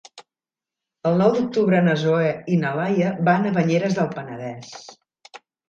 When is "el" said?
1.09-1.19